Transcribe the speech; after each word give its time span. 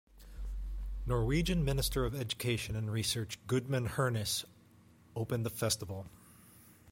Norwegian 1.05 1.63
Minister 1.63 2.05
of 2.05 2.15
Education 2.15 2.75
and 2.75 2.91
Research 2.91 3.37
Gudmund 3.45 3.89
Hernes 3.89 4.45
opened 5.15 5.45
the 5.45 5.51
festival. 5.51 6.07